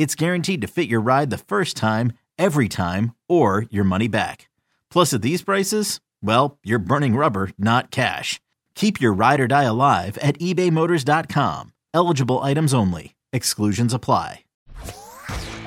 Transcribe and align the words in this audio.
it's 0.00 0.14
guaranteed 0.14 0.62
to 0.62 0.66
fit 0.66 0.88
your 0.88 1.00
ride 1.02 1.28
the 1.28 1.36
first 1.36 1.76
time, 1.76 2.14
every 2.38 2.68
time, 2.70 3.14
or 3.28 3.66
your 3.70 3.84
money 3.84 4.08
back. 4.08 4.48
Plus, 4.90 5.12
at 5.12 5.20
these 5.20 5.42
prices, 5.42 6.00
well, 6.22 6.58
you're 6.64 6.78
burning 6.78 7.14
rubber, 7.16 7.50
not 7.58 7.90
cash. 7.90 8.40
Keep 8.74 8.98
your 8.98 9.12
ride 9.12 9.40
or 9.40 9.46
die 9.46 9.64
alive 9.64 10.16
at 10.18 10.38
ebaymotors.com. 10.38 11.74
Eligible 11.92 12.38
items 12.42 12.72
only. 12.72 13.14
Exclusions 13.34 13.92
apply. 13.92 14.44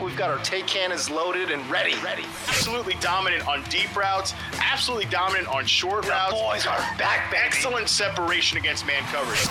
We've 0.03 0.17
got 0.17 0.31
our 0.31 0.43
take 0.43 0.65
cannons 0.65 1.11
loaded 1.11 1.51
and 1.51 1.61
ready. 1.69 1.93
Ready. 2.03 2.23
Absolutely 2.47 2.95
dominant 3.01 3.47
on 3.47 3.61
deep 3.69 3.95
routes. 3.95 4.33
Absolutely 4.59 5.05
dominant 5.05 5.47
on 5.47 5.65
short 5.67 6.05
The 6.05 6.09
routes. 6.09 6.33
boys 6.33 6.65
are 6.65 6.79
back, 6.97 7.29
baby. 7.31 7.43
Excellent 7.45 7.87
separation 7.87 8.57
against 8.57 8.87
man 8.87 9.03
coverage. 9.11 9.47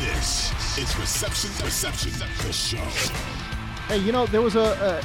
This 0.00 0.52
is 0.76 0.94
Reception 0.98 1.50
Perception, 1.58 2.12
the 2.46 2.52
show. 2.52 3.53
Hey, 3.88 3.98
you 3.98 4.12
know, 4.12 4.24
there 4.24 4.40
was 4.40 4.56
a, 4.56 4.60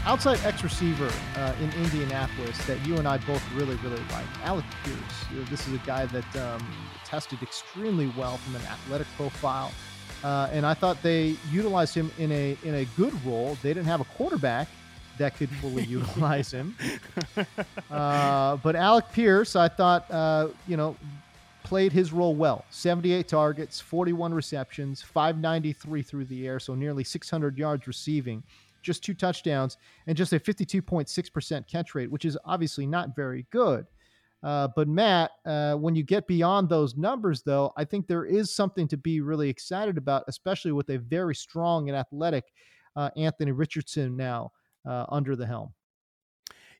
a 0.05 0.09
outside 0.09 0.39
X 0.45 0.63
receiver 0.63 1.11
uh, 1.35 1.53
in 1.61 1.69
Indianapolis 1.83 2.57
that 2.65 2.83
you 2.87 2.95
and 2.95 3.05
I 3.05 3.17
both 3.17 3.43
really, 3.53 3.75
really 3.77 4.01
like. 4.13 4.25
Alec 4.43 4.63
Pierce. 4.85 4.97
You 5.29 5.39
know, 5.39 5.43
this 5.45 5.67
is 5.67 5.73
a 5.73 5.79
guy 5.79 6.05
that 6.05 6.35
um, 6.37 6.65
tested 7.03 7.43
extremely 7.43 8.07
well 8.17 8.37
from 8.37 8.55
an 8.55 8.61
athletic 8.61 9.07
profile, 9.17 9.73
uh, 10.23 10.47
and 10.53 10.65
I 10.65 10.73
thought 10.73 11.03
they 11.03 11.35
utilized 11.51 11.93
him 11.93 12.09
in 12.17 12.31
a 12.31 12.57
in 12.63 12.75
a 12.75 12.85
good 12.95 13.13
role. 13.25 13.57
They 13.61 13.73
didn't 13.73 13.87
have 13.87 13.99
a 13.99 14.05
quarterback 14.05 14.69
that 15.17 15.35
could 15.35 15.49
fully 15.49 15.83
utilize 15.97 16.49
him, 16.49 16.77
uh, 17.91 18.55
but 18.55 18.77
Alec 18.77 19.11
Pierce, 19.11 19.57
I 19.57 19.67
thought, 19.67 20.09
uh, 20.09 20.47
you 20.67 20.77
know, 20.77 20.95
played 21.63 21.91
his 21.91 22.13
role 22.13 22.33
well. 22.33 22.63
78 22.69 23.27
targets, 23.27 23.81
41 23.81 24.33
receptions, 24.33 25.01
593 25.01 26.01
through 26.01 26.25
the 26.25 26.47
air, 26.47 26.59
so 26.59 26.75
nearly 26.75 27.03
600 27.03 27.57
yards 27.57 27.85
receiving, 27.85 28.41
just 28.81 29.03
two 29.03 29.13
touchdowns, 29.13 29.77
and 30.07 30.17
just 30.17 30.33
a 30.33 30.39
52.6% 30.39 31.67
catch 31.67 31.95
rate, 31.95 32.11
which 32.11 32.25
is 32.25 32.37
obviously 32.45 32.85
not 32.85 33.15
very 33.15 33.45
good. 33.51 33.85
Uh, 34.41 34.69
but 34.75 34.87
Matt, 34.87 35.31
uh, 35.45 35.75
when 35.75 35.95
you 35.95 36.03
get 36.03 36.27
beyond 36.27 36.69
those 36.69 36.95
numbers, 36.95 37.41
though, 37.41 37.73
I 37.75 37.83
think 37.83 38.07
there 38.07 38.25
is 38.25 38.55
something 38.55 38.87
to 38.87 38.97
be 38.97 39.21
really 39.21 39.49
excited 39.49 39.97
about, 39.97 40.23
especially 40.27 40.71
with 40.71 40.89
a 40.89 40.97
very 40.97 41.35
strong 41.35 41.89
and 41.89 41.97
athletic 41.97 42.45
uh, 42.95 43.09
Anthony 43.17 43.51
Richardson 43.51 44.15
now 44.15 44.51
uh, 44.87 45.05
under 45.09 45.35
the 45.35 45.45
helm. 45.45 45.73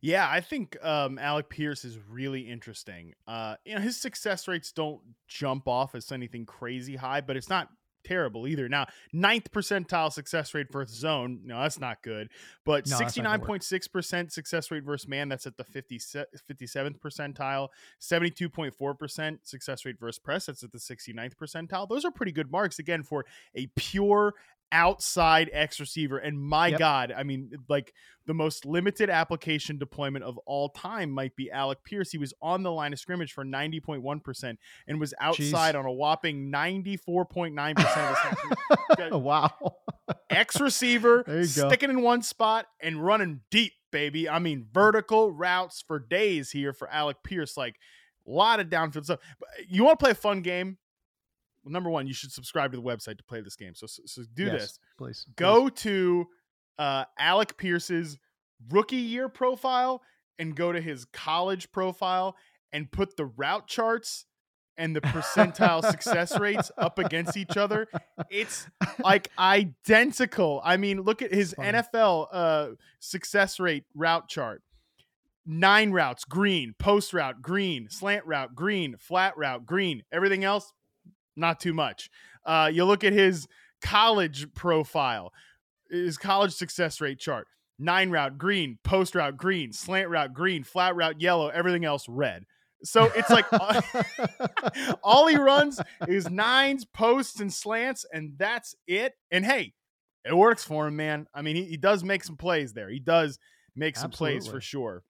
Yeah, 0.01 0.29
I 0.29 0.39
think 0.39 0.77
um, 0.83 1.19
Alec 1.19 1.49
Pierce 1.49 1.83
is 1.83 1.97
really 2.09 2.41
interesting. 2.41 3.13
Uh, 3.27 3.55
you 3.65 3.75
know, 3.75 3.81
his 3.81 3.99
success 3.99 4.47
rates 4.47 4.71
don't 4.71 5.01
jump 5.27 5.67
off 5.67 5.93
as 5.93 6.11
anything 6.13 6.45
crazy 6.45 6.95
high, 6.95 7.19
but 7.19 7.35
it's 7.35 7.49
not 7.49 7.67
terrible 8.03 8.47
either. 8.47 8.69
Now, 8.69 8.87
ninth 9.13 9.51
percentile 9.51 10.11
success 10.11 10.53
rate 10.53 10.71
versus 10.71 10.97
zone. 10.97 11.41
No, 11.43 11.61
that's 11.61 11.79
not 11.79 12.01
good. 12.01 12.29
But 12.65 12.87
No, 12.87 12.99
that's 12.99 13.17
not 13.17 13.41
work. 13.41 13.61
69.6% 13.61 14.31
success 14.31 14.71
rate 14.71 14.83
versus 14.83 15.07
man. 15.07 15.29
That's 15.29 15.47
at 15.47 15.57
the 15.57 15.63
50, 15.63 15.99
57th 15.99 16.99
percentile. 16.99 17.69
72.4% 18.01 19.39
success 19.43 19.85
rate 19.85 19.99
versus 19.99 20.19
press. 20.19 20.45
That's 20.45 20.63
at 20.63 20.71
the 20.71 20.77
69th 20.77 21.35
percentile. 21.35 21.87
Those 21.87 22.05
are 22.05 22.11
pretty 22.11 22.31
good 22.31 22.51
marks, 22.51 22.79
again, 22.79 23.03
for 23.03 23.25
a 23.55 23.67
pure 23.75 24.33
outside 24.71 25.49
X 25.53 25.79
receiver. 25.79 26.17
And 26.17 26.39
my 26.39 26.67
Yep. 26.67 26.79
God, 26.79 27.13
I 27.15 27.23
mean, 27.23 27.51
like 27.67 27.93
the 28.25 28.33
most 28.33 28.65
limited 28.65 29.09
application 29.09 29.77
deployment 29.79 30.23
of 30.23 30.37
all 30.45 30.69
time 30.69 31.09
might 31.09 31.35
be 31.35 31.49
Alec 31.49 31.83
Pierce. 31.83 32.11
He 32.11 32.17
was 32.17 32.33
on 32.41 32.61
the 32.63 32.71
line 32.71 32.93
of 32.93 32.99
scrimmage 32.99 33.33
for 33.33 33.43
90.1% 33.43 34.57
and 34.87 34.99
was 34.99 35.13
outside 35.19 35.75
on 35.75 35.85
a 35.85 35.91
whopping 35.91 36.51
94.9% 36.51 37.69
of 37.69 37.75
the 37.77 38.77
snap. 38.95 39.11
wow. 39.13 39.51
X 40.29 40.59
receiver, 40.61 41.23
sticking 41.45 41.89
in 41.89 42.01
one 42.01 42.21
spot 42.21 42.67
and 42.81 43.03
running 43.03 43.41
deep, 43.49 43.73
baby. 43.91 44.29
I 44.29 44.39
mean, 44.39 44.67
vertical 44.71 45.31
routes 45.31 45.81
for 45.81 45.99
days 45.99 46.51
here 46.51 46.73
for 46.73 46.87
Alec 46.89 47.17
Pierce. 47.23 47.57
Like 47.57 47.77
a 48.27 48.31
lot 48.31 48.59
of 48.59 48.67
downfield 48.67 49.05
stuff. 49.05 49.19
Uh, 49.41 49.45
you 49.67 49.83
want 49.83 49.97
to 49.99 50.03
play 50.03 50.11
a 50.11 50.15
fun 50.15 50.41
game? 50.41 50.77
Well, 51.63 51.71
number 51.71 51.89
one, 51.89 52.07
you 52.07 52.13
should 52.13 52.31
subscribe 52.31 52.71
to 52.71 52.77
the 52.77 52.83
website 52.83 53.17
to 53.17 53.23
play 53.23 53.41
this 53.41 53.55
game. 53.55 53.75
So, 53.75 53.87
so, 53.87 54.03
so 54.05 54.23
do 54.33 54.45
Yes, 54.45 54.53
this. 54.53 54.79
please. 54.97 55.25
please. 55.25 55.33
Go 55.35 55.69
to 55.69 56.27
uh, 56.77 57.05
Alec 57.17 57.57
Pierce's 57.57 58.17
rookie 58.69 58.95
year 58.97 59.29
profile 59.29 60.01
and 60.37 60.55
go 60.55 60.71
to 60.71 60.79
his 60.81 61.05
college 61.05 61.71
profile 61.71 62.35
and 62.71 62.89
put 62.91 63.17
the 63.17 63.25
route 63.25 63.67
charts 63.67 64.25
and 64.77 64.95
the 64.95 65.01
percentile 65.01 65.83
success 65.83 66.39
rates 66.39 66.71
up 66.77 66.99
against 66.99 67.35
each 67.35 67.57
other. 67.57 67.87
It's 68.29 68.65
like 69.03 69.29
identical. 69.37 70.61
I 70.63 70.77
mean, 70.77 71.01
look 71.01 71.21
at 71.21 71.33
his 71.33 71.53
Funny. 71.53 71.77
NFL 71.79 72.27
uh, 72.31 72.67
success 72.99 73.59
rate 73.59 73.83
route 73.95 74.29
chart. 74.29 74.61
Nine 75.45 75.91
routes, 75.91 76.25
green, 76.25 76.75
post 76.77 77.13
route, 77.13 77.41
green, 77.41 77.89
slant 77.89 78.25
route, 78.25 78.53
green, 78.55 78.95
flat 78.99 79.35
route, 79.37 79.65
green. 79.65 80.03
Everything 80.11 80.43
else, 80.43 80.71
not 81.39 81.59
too 81.59 81.73
much. 81.73 82.09
Uh, 82.45 82.69
you 82.71 82.85
look 82.85 83.03
at 83.03 83.13
his 83.13 83.47
college 83.81 84.53
profile, 84.53 85.31
his 85.89 86.17
college 86.17 86.53
success 86.53 87.01
rate 87.01 87.19
chart. 87.19 87.47
Nine 87.81 88.09
route, 88.09 88.37
green, 88.37 88.77
post 88.83 89.15
route, 89.15 89.37
green, 89.37 89.71
slant 89.71 90.09
route, 90.09 90.33
green, 90.33 90.63
flat 90.63 90.95
route, 90.95 91.21
yellow, 91.21 91.47
everything 91.47 91.85
else 91.85 92.05
red. 92.09 92.43
So 92.83 93.11
it's 93.15 93.29
like 93.29 93.45
all 95.03 95.27
he 95.27 95.37
runs 95.37 95.79
is 96.07 96.29
nines, 96.29 96.85
posts, 96.85 97.39
and 97.39 97.53
slants, 97.53 98.05
and 98.11 98.33
that's 98.37 98.75
it. 98.87 99.13
And 99.31 99.45
hey, 99.45 99.73
it 100.25 100.35
works 100.35 100.63
for 100.63 100.87
him, 100.87 100.95
man. 100.95 101.27
I 101.33 101.41
mean, 101.41 101.55
he, 101.55 101.65
he 101.65 101.77
does 101.77 102.03
make 102.03 102.23
some 102.23 102.37
plays 102.37 102.73
there. 102.73 102.89
He 102.89 102.99
does 102.99 103.39
make 103.75 103.97
some 103.97 104.11
plays 104.11 104.47
for 104.47 104.61
sure. 104.61 105.03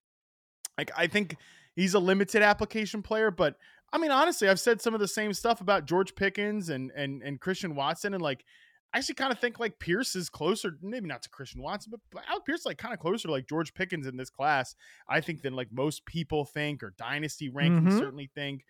Like 0.78 0.90
I 0.96 1.06
think 1.06 1.36
he's 1.74 1.94
a 1.94 1.98
limited 1.98 2.42
application 2.42 3.02
player, 3.02 3.30
but 3.30 3.56
I 3.92 3.98
mean, 3.98 4.10
honestly, 4.10 4.48
I've 4.48 4.60
said 4.60 4.80
some 4.80 4.94
of 4.94 5.00
the 5.00 5.08
same 5.08 5.32
stuff 5.32 5.60
about 5.60 5.86
George 5.86 6.14
Pickens 6.14 6.68
and 6.68 6.90
and 6.94 7.22
and 7.22 7.40
Christian 7.40 7.74
Watson, 7.74 8.14
and 8.14 8.22
like 8.22 8.44
I 8.92 8.98
actually 8.98 9.14
kind 9.16 9.32
of 9.32 9.38
think 9.38 9.60
like 9.60 9.78
Pierce 9.78 10.16
is 10.16 10.28
closer, 10.28 10.72
maybe 10.82 11.06
not 11.06 11.22
to 11.22 11.30
Christian 11.30 11.62
Watson, 11.62 11.90
but, 11.92 12.00
but 12.10 12.24
Alec 12.28 12.44
Pierce 12.44 12.60
is, 12.60 12.66
like 12.66 12.78
kind 12.78 12.92
of 12.92 12.98
closer 12.98 13.28
to 13.28 13.32
like 13.32 13.48
George 13.48 13.72
Pickens 13.72 14.04
in 14.06 14.16
this 14.16 14.30
class, 14.30 14.74
I 15.08 15.20
think, 15.20 15.42
than 15.42 15.54
like 15.54 15.68
most 15.70 16.04
people 16.06 16.44
think 16.44 16.82
or 16.82 16.92
dynasty 16.98 17.50
rankings 17.50 17.92
Mhm. 17.92 17.98
certainly 17.98 18.30
think. 18.34 18.64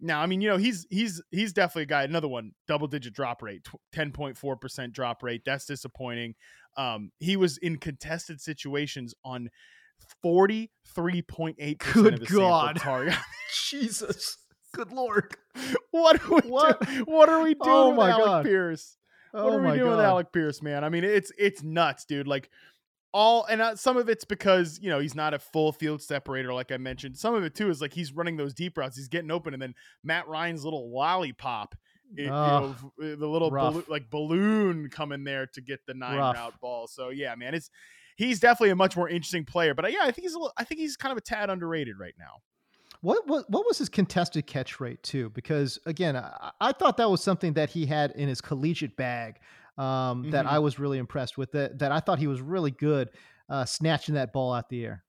Now, 0.00 0.20
I 0.22 0.26
mean, 0.26 0.40
you 0.40 0.48
know, 0.48 0.56
he's 0.56 0.86
he's 0.90 1.22
he's 1.30 1.52
definitely 1.52 1.82
a 1.84 1.86
guy. 1.86 2.04
Another 2.04 2.28
one, 2.28 2.52
double 2.66 2.86
digit 2.86 3.12
drop 3.14 3.42
rate, 3.42 3.66
ten 3.92 4.12
point 4.12 4.36
four 4.38 4.56
percent 4.56 4.92
drop 4.92 5.22
rate. 5.22 5.42
That's 5.44 5.66
disappointing. 5.66 6.34
Um, 6.76 7.12
he 7.18 7.36
was 7.36 7.56
in 7.58 7.76
contested 7.78 8.40
situations 8.40 9.14
on 9.24 9.48
forty 10.22 10.70
three 10.94 11.22
point 11.22 11.56
eight 11.58 11.78
percent 11.80 12.04
Good 12.04 12.14
of 12.14 12.20
his 12.20 12.28
sample 12.28 12.48
God. 12.48 12.78
Jesus. 13.70 14.38
Good 14.76 14.92
Lord. 14.92 15.34
what 15.90 16.22
are 16.22 16.34
we 16.34 16.50
What? 16.50 16.80
do- 16.86 17.04
what 17.04 17.28
are 17.28 17.42
we 17.42 17.54
doing 17.62 17.62
Oh 17.68 17.90
with 17.90 18.08
Alec 18.08 18.24
God. 18.24 18.44
Pierce? 18.44 18.96
Oh 19.34 19.44
what 19.44 19.52
are 19.54 19.62
we 19.72 19.78
doing 19.78 19.90
with 19.90 20.00
Alec 20.00 20.32
Pierce, 20.32 20.62
man? 20.62 20.84
I 20.84 20.88
mean, 20.88 21.02
it's 21.04 21.32
it's 21.38 21.62
nuts, 21.62 22.04
dude. 22.04 22.26
Like 22.26 22.50
all 23.12 23.44
and 23.46 23.62
uh, 23.62 23.76
some 23.76 23.96
of 23.96 24.08
it's 24.08 24.24
because 24.24 24.78
you 24.82 24.90
know 24.90 24.98
he's 24.98 25.14
not 25.14 25.32
a 25.34 25.38
full 25.38 25.72
field 25.72 26.02
separator, 26.02 26.52
like 26.52 26.70
I 26.72 26.76
mentioned. 26.76 27.16
Some 27.16 27.34
of 27.34 27.44
it 27.44 27.54
too 27.54 27.70
is 27.70 27.80
like 27.80 27.92
he's 27.94 28.12
running 28.12 28.36
those 28.36 28.52
deep 28.54 28.76
routes, 28.76 28.96
he's 28.96 29.08
getting 29.08 29.30
open, 29.30 29.54
and 29.54 29.62
then 29.62 29.74
Matt 30.04 30.28
Ryan's 30.28 30.64
little 30.64 30.92
lollipop, 30.92 31.74
it- 32.16 32.24
you 32.24 32.28
know, 32.30 32.74
the 32.98 33.26
little 33.26 33.50
balloon, 33.50 33.84
like 33.88 34.10
balloon 34.10 34.88
coming 34.90 35.24
there 35.24 35.46
to 35.54 35.60
get 35.60 35.80
the 35.86 35.94
nine 35.94 36.18
Rough. 36.18 36.36
route 36.36 36.60
ball. 36.60 36.86
So 36.86 37.08
yeah, 37.10 37.34
man, 37.36 37.54
it's 37.54 37.70
he's 38.16 38.40
definitely 38.40 38.70
a 38.70 38.76
much 38.76 38.96
more 38.96 39.08
interesting 39.08 39.44
player. 39.44 39.74
But 39.74 39.86
uh, 39.86 39.88
yeah, 39.88 40.00
I 40.02 40.10
think 40.10 40.22
he's 40.24 40.34
a 40.34 40.38
little, 40.38 40.52
I 40.58 40.64
think 40.64 40.80
he's 40.80 40.96
kind 40.96 41.12
of 41.12 41.18
a 41.18 41.22
tad 41.22 41.48
underrated 41.50 41.98
right 41.98 42.14
now. 42.18 42.40
What, 43.06 43.28
what 43.28 43.48
what 43.48 43.64
was 43.64 43.78
his 43.78 43.88
contested 43.88 44.48
catch 44.48 44.80
rate 44.80 45.00
too? 45.04 45.30
Because 45.30 45.78
again, 45.86 46.16
I, 46.16 46.50
I 46.60 46.72
thought 46.72 46.96
that 46.96 47.08
was 47.08 47.22
something 47.22 47.52
that 47.52 47.70
he 47.70 47.86
had 47.86 48.10
in 48.16 48.28
his 48.28 48.40
collegiate 48.40 48.96
bag 48.96 49.38
um, 49.78 49.84
mm-hmm. 49.84 50.30
that 50.30 50.44
I 50.44 50.58
was 50.58 50.80
really 50.80 50.98
impressed 50.98 51.38
with. 51.38 51.52
That 51.52 51.78
that 51.78 51.92
I 51.92 52.00
thought 52.00 52.18
he 52.18 52.26
was 52.26 52.40
really 52.40 52.72
good 52.72 53.10
uh, 53.48 53.64
snatching 53.64 54.16
that 54.16 54.32
ball 54.32 54.52
out 54.52 54.68
the 54.70 54.84
air. 54.84 55.04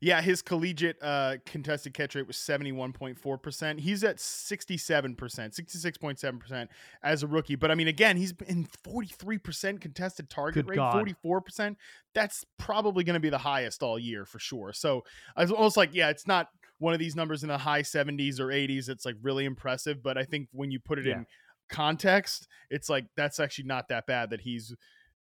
Yeah, 0.00 0.22
his 0.22 0.40
collegiate 0.40 0.96
uh, 1.02 1.36
contested 1.46 1.92
catch 1.92 2.14
rate 2.14 2.26
was 2.26 2.36
71.4%. 2.36 3.78
He's 3.78 4.02
at 4.02 4.16
67%, 4.16 5.14
66.7% 5.16 6.68
as 7.04 7.22
a 7.22 7.26
rookie. 7.28 7.54
But 7.54 7.70
I 7.70 7.76
mean, 7.76 7.86
again, 7.86 8.16
he's 8.16 8.34
in 8.48 8.66
43% 8.84 9.80
contested 9.80 10.28
target 10.28 10.66
Good 10.66 10.70
rate, 10.70 10.76
God. 10.76 11.14
44%. 11.24 11.76
That's 12.16 12.44
probably 12.58 13.04
going 13.04 13.14
to 13.14 13.20
be 13.20 13.30
the 13.30 13.38
highest 13.38 13.84
all 13.84 13.96
year 13.96 14.24
for 14.24 14.40
sure. 14.40 14.72
So 14.72 15.04
I 15.36 15.42
was 15.42 15.52
almost 15.52 15.76
like, 15.76 15.90
yeah, 15.92 16.08
it's 16.08 16.26
not 16.26 16.48
one 16.82 16.92
of 16.92 16.98
these 16.98 17.14
numbers 17.14 17.44
in 17.44 17.48
the 17.48 17.58
high 17.58 17.82
70s 17.82 18.40
or 18.40 18.48
80s. 18.48 18.88
It's 18.88 19.06
like 19.06 19.14
really 19.22 19.44
impressive. 19.44 20.02
But 20.02 20.18
I 20.18 20.24
think 20.24 20.48
when 20.52 20.70
you 20.72 20.80
put 20.80 20.98
it 20.98 21.06
yeah. 21.06 21.18
in 21.18 21.26
context, 21.70 22.48
it's 22.70 22.90
like 22.90 23.06
that's 23.16 23.38
actually 23.38 23.66
not 23.66 23.88
that 23.88 24.06
bad 24.06 24.30
that 24.30 24.40
he's 24.40 24.74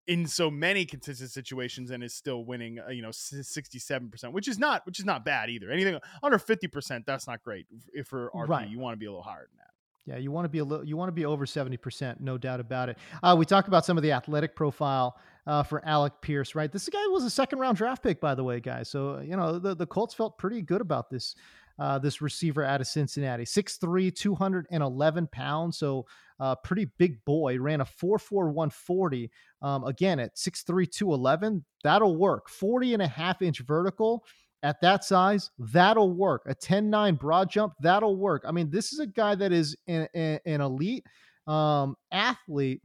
in 0.09 0.27
so 0.27 0.51
many 0.51 0.85
consistent 0.85 1.31
situations 1.31 1.91
and 1.91 2.03
is 2.03 2.15
still 2.15 2.45
winning 2.45 2.79
uh, 2.79 2.91
you 2.91 3.03
know 3.03 3.09
67% 3.09 4.33
which 4.33 4.47
is 4.47 4.57
not 4.57 4.87
which 4.87 5.01
is 5.01 5.05
not 5.05 5.25
bad 5.25 5.51
either 5.51 5.69
anything 5.69 5.99
under 6.23 6.39
50% 6.39 7.05
that's 7.05 7.27
not 7.27 7.43
great 7.43 7.67
if 7.93 8.07
for 8.07 8.31
RP 8.33 8.49
right. 8.49 8.69
you 8.69 8.79
want 8.79 8.93
to 8.93 8.99
be 8.99 9.07
a 9.07 9.11
little 9.11 9.25
higher 9.25 9.49
than 9.51 9.59
that 9.59 9.67
yeah, 10.07 10.19
you 10.19 10.31
want 10.31 10.45
to 10.45 10.49
be 10.49 10.59
a 10.59 10.65
little, 10.65 10.87
you 10.87 10.97
want 10.97 11.09
to 11.09 11.13
be 11.13 11.25
over 11.25 11.47
70%, 11.47 12.21
no 12.21 12.39
doubt 12.39 12.61
about 12.61 12.89
it. 12.89 12.97
Uh, 13.25 13.35
we 13.37 13.45
talked 13.45 13.67
about 13.67 13.85
some 13.85 13.97
of 13.97 14.05
the 14.05 14.13
athletic 14.13 14.55
profile 14.55 15.19
uh, 15.47 15.63
for 15.63 15.85
Alec 15.87 16.13
Pierce, 16.21 16.55
right? 16.55 16.71
This 16.71 16.89
guy 16.89 17.07
was 17.09 17.25
a 17.25 17.31
second 17.31 17.59
round 17.59 17.77
draft 17.77 18.03
pick, 18.03 18.21
by 18.21 18.35
the 18.35 18.45
way, 18.45 18.61
guys. 18.61 18.89
So, 18.89 19.21
you 19.21 19.37
know, 19.37 19.59
the, 19.59 19.75
the 19.75 19.87
Colts 19.87 20.15
felt 20.15 20.39
pretty 20.39 20.63
good 20.63 20.81
about 20.81 21.09
this, 21.09 21.37
uh, 21.79 21.99
this 21.99 22.21
receiver 22.21 22.65
out 22.65 22.81
of 22.81 22.87
Cincinnati. 22.87 23.45
6'3, 23.45 24.15
211 24.15 25.27
pounds. 25.29 25.79
So, 25.79 26.07
uh, 26.39 26.55
pretty 26.57 26.87
big 26.99 27.25
boy, 27.25 27.59
ran 27.59 27.81
a 27.81 27.85
4'4, 27.85 28.53
140. 28.53 29.31
Um, 29.63 29.85
again, 29.85 30.19
at 30.19 30.37
6'3, 30.37 30.91
211, 30.91 31.65
that'll 31.83 32.17
work. 32.17 32.49
40 32.49 32.95
and 32.95 33.03
a 33.03 33.09
half 33.09 33.41
inch 33.41 33.61
vertical 33.61 34.25
at 34.63 34.81
that 34.81 35.05
size, 35.05 35.51
that'll 35.59 36.13
work. 36.13 36.43
A 36.47 36.55
10 36.55 36.91
9 36.91 37.15
broad 37.15 37.49
jump, 37.51 37.75
that'll 37.81 38.17
work. 38.17 38.45
I 38.47 38.53
mean, 38.53 38.69
this 38.69 38.93
is 38.93 38.99
a 38.99 39.07
guy 39.07 39.35
that 39.37 39.53
is 39.53 39.77
an, 39.87 40.09
an 40.15 40.61
elite 40.61 41.07
um, 41.47 41.97
athlete. 42.11 42.83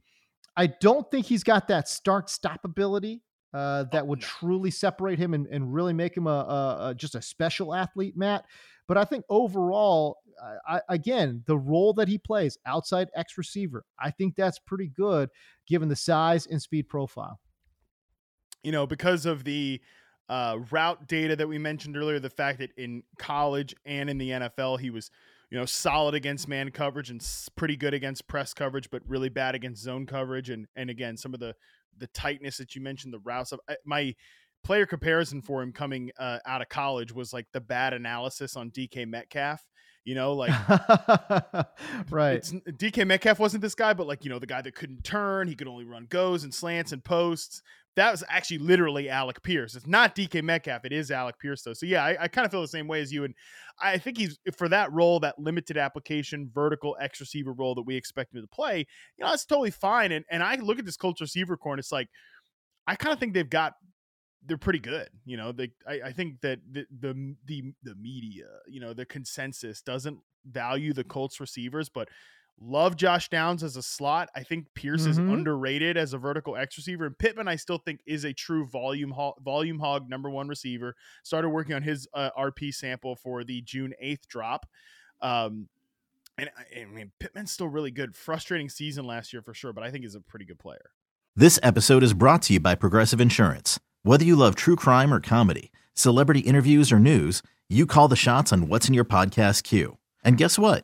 I 0.58 0.68
don't 0.68 1.10
think 1.10 1.26
he's 1.26 1.44
got 1.44 1.68
that 1.70 1.88
start 1.88 2.30
stop 2.30 2.66
ability 2.66 3.22
uh, 3.54 3.86
that 3.92 4.06
would 4.06 4.22
truly 4.22 4.72
separate 4.72 5.20
him 5.20 5.34
and, 5.34 5.48
and 5.48 5.74
really 5.74 5.94
make 5.94 6.16
him 6.16 6.28
a, 6.28 6.30
a, 6.30 6.78
a, 6.90 6.96
just 6.96 7.16
a 7.16 7.22
special 7.22 7.74
athlete, 7.74 8.16
Matt. 8.16 8.46
But 8.88 8.98
I 8.98 9.06
think 9.06 9.24
overall, 9.30 10.18
I, 10.68 10.82
again, 10.90 11.44
the 11.46 11.58
role 11.58 11.94
that 11.94 12.08
he 12.08 12.18
plays 12.18 12.58
outside 12.66 13.10
X 13.16 13.38
receiver, 13.38 13.86
I 14.00 14.12
think 14.12 14.36
that's 14.36 14.60
pretty 14.60 14.88
good 14.88 15.30
given 15.68 15.88
the 15.88 15.96
size 15.96 16.48
and 16.48 16.62
speed 16.62 16.90
profile. 16.90 17.40
You 18.64 18.72
know, 18.72 18.88
because 18.88 19.26
of 19.26 19.44
the 19.44 19.82
uh, 20.30 20.60
route 20.72 21.08
data 21.08 21.36
that 21.36 21.48
we 21.48 21.58
mentioned 21.58 21.98
earlier, 21.98 22.20
the 22.20 22.30
fact 22.30 22.60
that 22.60 22.72
in 22.78 23.04
college 23.18 23.76
and 23.86 24.10
in 24.10 24.18
the 24.18 24.30
NFL, 24.30 24.80
he 24.80 24.90
was, 24.90 25.12
you 25.52 25.58
know, 25.58 25.66
solid 25.66 26.16
against 26.16 26.48
man 26.48 26.72
coverage 26.72 27.10
and 27.10 27.24
pretty 27.56 27.76
good 27.76 27.94
against 27.94 28.28
press 28.28 28.54
coverage, 28.54 28.90
but 28.90 29.04
really 29.06 29.30
bad 29.30 29.54
against 29.54 29.84
zone 29.84 30.06
coverage. 30.06 30.50
And 30.50 30.66
and 30.76 30.90
again, 30.90 31.18
some 31.18 31.34
of 31.34 31.40
the 31.42 31.54
the 31.98 32.08
tightness 32.08 32.58
that 32.58 32.74
you 32.74 32.82
mentioned, 32.82 33.14
the 33.14 33.20
routes. 33.20 33.52
Of, 33.52 33.60
my 33.86 34.16
player 34.64 34.86
comparison 34.86 35.42
for 35.42 35.62
him 35.62 35.74
coming 35.74 36.12
uh, 36.18 36.40
out 36.46 36.62
of 36.62 36.70
college 36.70 37.14
was 37.14 37.34
like 37.34 37.48
the 37.52 37.60
bad 37.60 37.94
analysis 37.94 38.56
on 38.56 38.72
DK 38.72 39.06
Metcalf. 39.08 39.62
You 40.06 40.16
know, 40.16 40.34
like 40.34 40.50
right. 42.10 42.42
DK 42.42 43.06
Metcalf 43.06 43.38
wasn't 43.38 43.62
this 43.62 43.76
guy, 43.76 43.94
but 43.94 44.08
like 44.08 44.24
you 44.24 44.32
know, 44.32 44.40
the 44.40 44.48
guy 44.48 44.62
that 44.62 44.74
couldn't 44.74 45.04
turn, 45.04 45.48
he 45.48 45.54
could 45.54 45.68
only 45.68 45.86
run 45.86 46.06
goes 46.06 46.44
and 46.44 46.54
slants 46.54 46.94
and 46.94 47.04
posts. 47.04 47.62
That 47.98 48.12
was 48.12 48.24
actually 48.30 48.60
literally 48.60 49.10
Alec 49.10 49.44
Pierce. 49.44 49.76
It's 49.76 49.86
not 49.86 50.16
DK 50.16 50.42
Metcalf. 50.42 50.86
It 50.86 50.94
is 50.94 51.12
Alec 51.12 51.38
Pierce 51.40 51.62
though. 51.64 51.74
So 51.74 51.86
yeah, 51.86 52.06
I, 52.06 52.18
I 52.22 52.28
kind 52.30 52.46
of 52.46 52.52
feel 52.52 52.62
the 52.62 52.68
same 52.68 52.88
way 52.88 53.02
as 53.02 53.12
you, 53.12 53.26
and 53.26 53.36
I 53.82 53.98
think 53.98 54.18
he's 54.18 54.40
for 54.56 54.70
that 54.70 54.92
role, 54.94 55.20
that 55.20 55.38
limited 55.38 55.78
application, 55.78 56.50
vertical 56.54 56.96
X 57.02 57.20
receiver 57.20 57.52
role 57.52 57.76
that 57.76 57.82
we 57.82 57.96
expect 57.96 58.34
him 58.34 58.42
to 58.42 58.48
play. 58.48 58.86
You 59.18 59.26
know, 59.26 59.32
that's 59.32 59.46
totally 59.46 59.72
fine. 59.72 60.14
And 60.14 60.24
and 60.30 60.42
I 60.42 60.56
look 60.56 60.80
at 60.80 60.86
this 60.86 60.98
Colts 60.98 61.20
receiver 61.20 61.58
corps, 61.58 61.74
and 61.74 61.80
it's 61.80 61.92
like 61.92 62.08
I 62.88 62.96
kind 62.96 63.12
of 63.12 63.20
think 63.20 63.34
they've 63.34 63.50
got 63.50 63.74
they're 64.46 64.58
pretty 64.58 64.80
good. 64.80 65.10
You 65.26 65.38
know, 65.38 65.52
they 65.52 65.72
I, 65.88 66.02
I 66.06 66.12
think 66.14 66.42
that 66.42 66.60
the, 66.72 66.86
the 66.98 67.36
the 67.46 67.74
the 67.84 67.96
media, 67.96 68.46
you 68.68 68.80
know, 68.80 68.94
the 68.94 69.06
consensus 69.06 69.82
doesn't 69.82 70.20
value 70.50 70.94
the 70.94 71.04
Colts 71.04 71.40
receivers, 71.40 71.90
but 71.90 72.10
love 72.60 72.96
Josh 72.96 73.30
Downs 73.30 73.64
as 73.64 73.78
a 73.78 73.82
slot. 73.82 74.30
I 74.36 74.44
think 74.44 74.68
Pierce 74.76 75.02
mm-hmm. 75.02 75.12
is 75.12 75.18
underrated 75.18 75.98
as 75.98 76.14
a 76.14 76.18
vertical 76.18 76.56
X 76.56 76.78
receiver, 76.78 77.06
and 77.06 77.18
Pittman 77.18 77.48
I 77.48 77.56
still 77.56 77.78
think 77.78 78.02
is 78.06 78.24
a 78.24 78.34
true 78.34 78.66
volume 78.66 79.12
ho- 79.12 79.36
volume 79.44 79.80
hog 79.80 80.10
number 80.10 80.30
one 80.30 80.48
receiver. 80.48 80.96
Started 81.24 81.50
working 81.50 81.76
on 81.76 81.84
his 81.84 82.08
uh, 82.14 82.30
RP 82.38 82.74
sample 82.74 83.16
for 83.16 83.44
the 83.44 83.62
June 83.62 83.94
eighth 84.00 84.28
drop. 84.28 84.66
Um, 85.22 85.70
and 86.38 86.50
I 86.76 86.86
mean, 86.86 87.12
Pittman's 87.20 87.52
still 87.52 87.68
really 87.68 87.92
good. 87.92 88.16
Frustrating 88.16 88.70
season 88.70 89.06
last 89.06 89.34
year 89.34 89.42
for 89.42 89.54
sure, 89.54 89.74
but 89.74 89.84
I 89.84 89.92
think 89.92 90.04
he's 90.04 90.16
a 90.16 90.22
pretty 90.22 90.46
good 90.46 90.60
player. 90.60 90.92
This 91.36 91.60
episode 91.64 92.04
is 92.04 92.14
brought 92.14 92.42
to 92.44 92.54
you 92.54 92.60
by 92.60 92.76
Progressive 92.76 93.22
Insurance. 93.22 93.80
Whether 94.04 94.26
you 94.26 94.36
love 94.36 94.56
true 94.56 94.76
crime 94.76 95.14
or 95.14 95.20
comedy, 95.20 95.72
celebrity 95.94 96.42
interviews 96.42 96.92
or 96.92 97.00
news, 97.00 97.44
you 97.70 97.86
call 97.86 98.08
the 98.08 98.16
shots 98.16 98.52
on 98.52 98.68
what's 98.68 98.88
in 98.88 98.94
your 98.94 99.06
podcast 99.06 99.64
queue. 99.64 99.98
And 100.24 100.38
guess 100.38 100.60
what? 100.60 100.84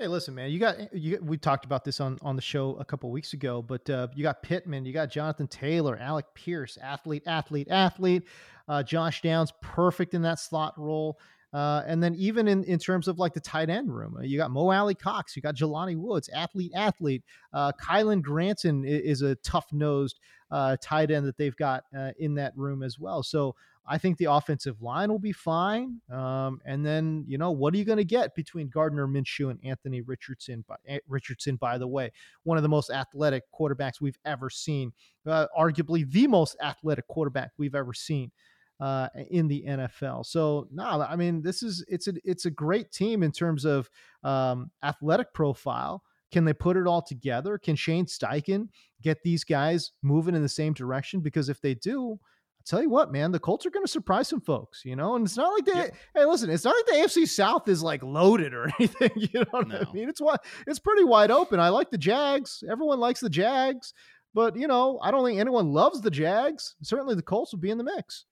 Hey, 0.00 0.08
listen, 0.08 0.34
man. 0.34 0.50
You 0.50 0.58
got 0.58 0.94
you. 0.94 1.18
We 1.20 1.36
talked 1.36 1.66
about 1.66 1.84
this 1.84 2.00
on 2.00 2.16
on 2.22 2.34
the 2.34 2.40
show 2.40 2.74
a 2.76 2.84
couple 2.86 3.10
weeks 3.10 3.34
ago, 3.34 3.60
but 3.60 3.90
uh, 3.90 4.08
you 4.14 4.22
got 4.22 4.42
Pittman, 4.42 4.86
you 4.86 4.94
got 4.94 5.10
Jonathan 5.10 5.46
Taylor, 5.46 5.98
Alec 5.98 6.24
Pierce, 6.32 6.78
athlete, 6.82 7.24
athlete, 7.26 7.68
athlete. 7.70 8.22
Uh, 8.66 8.82
Josh 8.82 9.20
Downs, 9.20 9.52
perfect 9.60 10.14
in 10.14 10.22
that 10.22 10.38
slot 10.38 10.72
role. 10.78 11.18
Uh, 11.52 11.82
and 11.86 12.02
then 12.02 12.14
even 12.14 12.48
in, 12.48 12.64
in 12.64 12.78
terms 12.78 13.08
of 13.08 13.18
like 13.18 13.34
the 13.34 13.40
tight 13.40 13.68
end 13.68 13.94
room, 13.94 14.16
uh, 14.16 14.22
you 14.22 14.38
got 14.38 14.50
Mo 14.50 14.70
Alie-Cox, 14.70 15.36
you 15.36 15.42
got 15.42 15.54
Jelani 15.54 15.96
Woods, 15.96 16.30
athlete, 16.30 16.72
athlete. 16.74 17.22
Uh, 17.52 17.72
Kylen 17.72 18.22
Granson 18.22 18.84
is, 18.86 19.20
is 19.20 19.22
a 19.22 19.34
tough 19.36 19.66
nosed 19.70 20.18
uh, 20.50 20.76
tight 20.80 21.10
end 21.10 21.26
that 21.26 21.36
they've 21.36 21.56
got 21.56 21.84
uh, 21.94 22.12
in 22.18 22.34
that 22.36 22.56
room 22.56 22.82
as 22.82 22.98
well. 22.98 23.22
So 23.22 23.54
I 23.86 23.98
think 23.98 24.18
the 24.18 24.26
offensive 24.26 24.80
line 24.82 25.10
will 25.10 25.18
be 25.18 25.32
fine. 25.32 26.00
Um, 26.12 26.60
and 26.64 26.84
then, 26.84 27.24
you 27.26 27.38
know, 27.38 27.50
what 27.50 27.74
are 27.74 27.76
you 27.76 27.84
going 27.84 27.98
to 27.98 28.04
get 28.04 28.34
between 28.34 28.68
Gardner 28.68 29.06
Minshew 29.06 29.50
and 29.50 29.58
Anthony 29.64 30.00
Richardson? 30.00 30.64
By, 30.68 30.76
eh, 30.86 30.98
Richardson, 31.08 31.56
by 31.56 31.78
the 31.78 31.88
way, 31.88 32.12
one 32.44 32.56
of 32.56 32.62
the 32.62 32.68
most 32.68 32.90
athletic 32.90 33.44
quarterbacks 33.52 34.00
we've 34.00 34.18
ever 34.24 34.50
seen, 34.50 34.92
uh, 35.26 35.46
arguably 35.58 36.10
the 36.10 36.26
most 36.26 36.56
athletic 36.62 37.06
quarterback 37.08 37.50
we've 37.58 37.74
ever 37.74 37.92
seen. 37.92 38.30
Uh, 38.78 39.08
in 39.30 39.46
the 39.46 39.62
NFL. 39.68 40.24
So 40.24 40.66
no, 40.72 41.04
I 41.06 41.14
mean 41.14 41.42
this 41.42 41.62
is 41.62 41.84
it's 41.86 42.08
a 42.08 42.14
it's 42.24 42.46
a 42.46 42.50
great 42.50 42.90
team 42.90 43.22
in 43.22 43.30
terms 43.30 43.66
of 43.66 43.90
um, 44.24 44.70
athletic 44.82 45.34
profile. 45.34 46.02
Can 46.32 46.46
they 46.46 46.54
put 46.54 46.78
it 46.78 46.86
all 46.86 47.02
together? 47.02 47.58
Can 47.58 47.76
Shane 47.76 48.06
Steichen 48.06 48.68
get 49.02 49.18
these 49.22 49.44
guys 49.44 49.92
moving 50.02 50.34
in 50.34 50.40
the 50.40 50.48
same 50.48 50.72
direction? 50.72 51.20
Because 51.20 51.50
if 51.50 51.60
they 51.60 51.74
do, 51.74 52.18
I 52.60 52.62
tell 52.66 52.82
you 52.82 52.90
what, 52.90 53.10
man, 53.10 53.32
the 53.32 53.38
Colts 53.38 53.64
are 53.64 53.70
going 53.70 53.84
to 53.86 53.90
surprise 53.90 54.28
some 54.28 54.42
folks, 54.42 54.84
you 54.84 54.94
know. 54.94 55.16
And 55.16 55.26
it's 55.26 55.36
not 55.36 55.52
like 55.52 55.64
they. 55.64 55.90
Hey, 56.14 56.26
listen, 56.26 56.50
it's 56.50 56.64
not 56.64 56.74
like 56.76 56.86
the 56.86 57.02
AFC 57.04 57.26
South 57.26 57.66
is 57.68 57.82
like 57.82 58.02
loaded 58.02 58.52
or 58.52 58.68
anything. 58.78 59.10
You 59.16 59.40
know 59.40 59.46
what 59.50 59.68
no. 59.68 59.84
I 59.88 59.92
mean? 59.92 60.08
It's 60.10 60.20
what 60.20 60.44
it's 60.66 60.78
pretty 60.78 61.04
wide 61.04 61.30
open. 61.30 61.58
I 61.58 61.70
like 61.70 61.90
the 61.90 61.98
Jags. 61.98 62.62
Everyone 62.70 63.00
likes 63.00 63.20
the 63.20 63.30
Jags, 63.30 63.94
but 64.34 64.56
you 64.56 64.68
know, 64.68 64.98
I 65.02 65.10
don't 65.10 65.24
think 65.24 65.40
anyone 65.40 65.72
loves 65.72 66.02
the 66.02 66.10
Jags. 66.10 66.76
Certainly, 66.82 67.14
the 67.14 67.22
Colts 67.22 67.52
will 67.52 67.60
be 67.60 67.70
in 67.70 67.78
the 67.78 67.84
mix. 67.84 68.26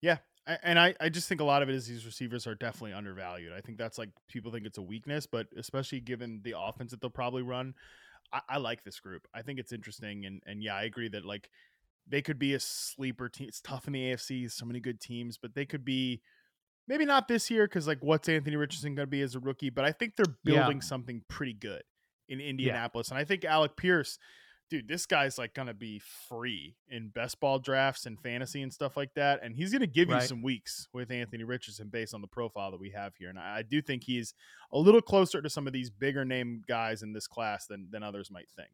Yeah, 0.00 0.18
and 0.62 0.78
I, 0.78 0.94
I 1.00 1.08
just 1.08 1.28
think 1.28 1.40
a 1.40 1.44
lot 1.44 1.62
of 1.62 1.68
it 1.68 1.74
is 1.74 1.86
these 1.86 2.06
receivers 2.06 2.46
are 2.46 2.54
definitely 2.54 2.92
undervalued. 2.92 3.52
I 3.52 3.60
think 3.60 3.76
that's 3.76 3.98
like 3.98 4.10
people 4.28 4.52
think 4.52 4.66
it's 4.66 4.78
a 4.78 4.82
weakness, 4.82 5.26
but 5.26 5.48
especially 5.56 6.00
given 6.00 6.40
the 6.44 6.54
offense 6.56 6.92
that 6.92 7.00
they'll 7.00 7.10
probably 7.10 7.42
run, 7.42 7.74
I, 8.32 8.40
I 8.48 8.58
like 8.58 8.84
this 8.84 9.00
group. 9.00 9.26
I 9.34 9.42
think 9.42 9.58
it's 9.58 9.72
interesting, 9.72 10.26
and 10.26 10.42
and 10.46 10.62
yeah, 10.62 10.76
I 10.76 10.84
agree 10.84 11.08
that 11.08 11.24
like 11.24 11.50
they 12.08 12.22
could 12.22 12.38
be 12.38 12.54
a 12.54 12.60
sleeper 12.60 13.28
team. 13.28 13.48
It's 13.48 13.60
tough 13.60 13.86
in 13.86 13.92
the 13.92 14.12
AFC, 14.12 14.50
so 14.50 14.64
many 14.66 14.80
good 14.80 15.00
teams, 15.00 15.36
but 15.38 15.54
they 15.54 15.66
could 15.66 15.84
be 15.84 16.22
maybe 16.86 17.04
not 17.04 17.28
this 17.28 17.50
year 17.50 17.66
because 17.66 17.86
like 17.86 17.98
what's 18.02 18.28
Anthony 18.28 18.56
Richardson 18.56 18.94
going 18.94 19.06
to 19.06 19.10
be 19.10 19.22
as 19.22 19.34
a 19.34 19.40
rookie, 19.40 19.70
but 19.70 19.84
I 19.84 19.92
think 19.92 20.16
they're 20.16 20.34
Yeah. 20.44 20.60
building 20.60 20.80
something 20.80 21.22
pretty 21.28 21.52
good 21.54 21.82
in 22.28 22.40
Indianapolis, 22.40 23.10
and 23.10 23.18
I 23.18 23.24
think 23.24 23.44
Alec 23.44 23.76
Pierce, 23.76 24.18
dude, 24.70 24.86
this 24.88 25.06
guy's 25.06 25.38
like 25.38 25.54
going 25.54 25.68
to 25.68 25.74
be 25.74 25.98
free 26.28 26.76
in 26.88 27.08
best 27.08 27.40
ball 27.40 27.58
drafts 27.58 28.04
and 28.04 28.20
fantasy 28.20 28.60
and 28.62 28.72
stuff 28.72 28.96
like 28.96 29.14
that, 29.14 29.40
and 29.42 29.54
he's 29.56 29.70
going 29.70 29.80
to 29.80 29.86
give 29.86 30.08
you 30.08 30.14
some 30.28 30.42
weeks 30.42 30.88
with 30.92 31.10
Anthony 31.10 31.44
Richardson 31.44 31.88
based 31.88 32.12
on 32.14 32.20
the 32.20 32.26
profile 32.26 32.70
that 32.70 32.80
we 32.80 32.90
have 32.90 33.14
here, 33.16 33.28
and 33.30 33.38
I, 33.38 33.58
I 33.58 33.62
do 33.62 33.80
think 33.82 34.04
he's 34.04 34.34
a 34.72 34.78
little 34.78 35.00
closer 35.02 35.40
to 35.42 35.48
some 35.50 35.66
of 35.66 35.72
these 35.72 35.90
bigger 35.90 36.24
name 36.24 36.62
guys 36.68 37.02
in 37.02 37.12
this 37.12 37.26
class 37.26 37.66
than 37.66 37.88
than 37.90 38.02
others 38.02 38.30
might 38.30 38.48
think. 38.56 38.70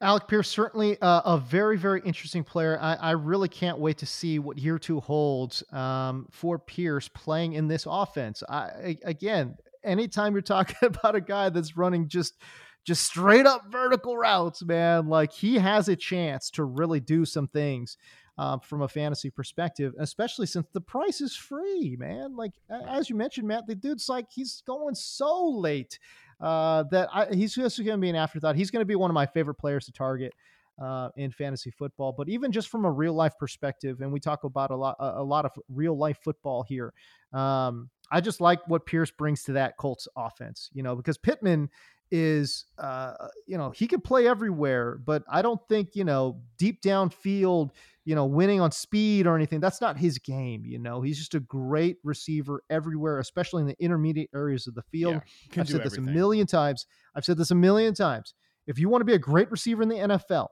Alec 0.00 0.28
Pierce, 0.28 0.48
certainly 0.48 1.00
uh, 1.00 1.22
a 1.24 1.38
very, 1.38 1.76
very 1.76 2.00
interesting 2.04 2.44
player. 2.44 2.78
I, 2.80 2.94
I 2.94 3.10
really 3.12 3.48
can't 3.48 3.78
wait 3.78 3.98
to 3.98 4.06
see 4.06 4.38
what 4.38 4.58
year 4.58 4.78
two 4.78 5.00
holds 5.00 5.62
um, 5.72 6.26
for 6.30 6.58
Pierce 6.58 7.08
playing 7.08 7.54
in 7.54 7.68
this 7.68 7.86
offense. 7.88 8.42
I, 8.48 8.96
again, 9.04 9.56
anytime 9.84 10.32
you're 10.32 10.42
talking 10.42 10.76
about 10.82 11.14
a 11.14 11.20
guy 11.20 11.48
that's 11.48 11.76
running 11.76 12.08
just 12.08 12.34
just 12.82 13.04
straight 13.04 13.44
up 13.44 13.64
vertical 13.70 14.16
routes, 14.16 14.64
man, 14.64 15.06
like 15.06 15.32
he 15.32 15.56
has 15.56 15.88
a 15.88 15.96
chance 15.96 16.50
to 16.50 16.64
really 16.64 16.98
do 16.98 17.26
some 17.26 17.46
things 17.46 17.98
um, 18.38 18.58
from 18.60 18.80
a 18.80 18.88
fantasy 18.88 19.28
perspective, 19.28 19.92
especially 19.98 20.46
since 20.46 20.66
the 20.72 20.80
price 20.80 21.20
is 21.20 21.36
free, 21.36 21.94
man. 21.98 22.36
Like 22.36 22.52
as 22.88 23.10
you 23.10 23.16
mentioned, 23.16 23.46
Matt, 23.46 23.66
the 23.66 23.74
dude's 23.74 24.08
like 24.08 24.26
he's 24.30 24.62
going 24.66 24.94
so 24.94 25.46
late 25.46 25.98
uh, 26.40 26.84
that 26.90 27.08
I, 27.12 27.26
he's 27.34 27.54
just 27.54 27.78
going 27.78 27.98
to 27.98 27.98
be 27.98 28.10
an 28.10 28.16
afterthought. 28.16 28.56
He's 28.56 28.70
going 28.70 28.80
to 28.80 28.86
be 28.86 28.96
one 28.96 29.10
of 29.10 29.14
my 29.14 29.26
favorite 29.26 29.56
players 29.56 29.86
to 29.86 29.92
target 29.92 30.32
uh, 30.80 31.10
in 31.16 31.30
fantasy 31.30 31.70
football. 31.70 32.12
But 32.16 32.28
even 32.28 32.52
just 32.52 32.68
from 32.68 32.84
a 32.84 32.90
real 32.90 33.14
life 33.14 33.38
perspective, 33.38 34.00
and 34.00 34.12
we 34.12 34.20
talk 34.20 34.44
about 34.44 34.70
a 34.70 34.76
lot, 34.76 34.96
a, 34.98 35.20
a 35.20 35.24
lot 35.24 35.44
of 35.44 35.52
real 35.68 35.96
life 35.96 36.18
football 36.22 36.62
here. 36.62 36.92
Um, 37.32 37.90
I 38.10 38.20
just 38.20 38.40
like 38.40 38.66
what 38.66 38.86
Pierce 38.86 39.10
brings 39.10 39.44
to 39.44 39.52
that 39.52 39.76
Colts 39.76 40.08
offense, 40.16 40.70
you 40.72 40.82
know, 40.82 40.96
because 40.96 41.18
Pittman 41.18 41.68
is, 42.10 42.64
uh, 42.78 43.12
you 43.46 43.56
know, 43.56 43.70
he 43.70 43.86
can 43.86 44.00
play 44.00 44.26
everywhere, 44.26 44.98
but 45.04 45.22
I 45.30 45.42
don't 45.42 45.60
think, 45.68 45.94
you 45.94 46.04
know, 46.04 46.40
deep 46.58 46.82
downfield, 46.82 47.70
you 48.10 48.16
know, 48.16 48.26
winning 48.26 48.60
on 48.60 48.72
speed 48.72 49.24
or 49.24 49.36
anything. 49.36 49.60
That's 49.60 49.80
not 49.80 49.96
his 49.96 50.18
game. 50.18 50.64
You 50.66 50.80
know, 50.80 51.00
he's 51.00 51.16
just 51.16 51.36
a 51.36 51.38
great 51.38 51.98
receiver 52.02 52.64
everywhere, 52.68 53.20
especially 53.20 53.60
in 53.60 53.68
the 53.68 53.80
intermediate 53.80 54.30
areas 54.34 54.66
of 54.66 54.74
the 54.74 54.82
field. 54.82 55.22
Yeah, 55.54 55.60
I've 55.60 55.68
said 55.68 55.84
this 55.84 55.96
a 55.96 56.00
million 56.00 56.44
times. 56.48 56.86
I've 57.14 57.24
said 57.24 57.38
this 57.38 57.52
a 57.52 57.54
million 57.54 57.94
times. 57.94 58.34
If 58.66 58.80
you 58.80 58.88
want 58.88 59.02
to 59.02 59.04
be 59.04 59.12
a 59.12 59.18
great 59.18 59.48
receiver 59.48 59.84
in 59.84 59.88
the 59.88 59.94
NFL, 59.94 60.48